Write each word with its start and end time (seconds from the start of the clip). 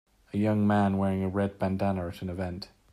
A 0.33 0.37
young 0.39 0.65
man 0.65 0.97
wearing 0.97 1.21
a 1.21 1.29
red 1.29 1.59
bandanna 1.59 2.07
at 2.07 2.23
an 2.23 2.29
event. 2.31 2.69